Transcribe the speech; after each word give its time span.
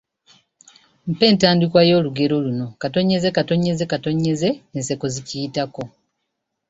Mpa 1.09 1.25
entandikwa 1.31 1.81
y’olugero 1.89 2.35
luno: 2.45 2.67
…..…,enseko 4.77 5.05
zikiyitako. 5.13 5.83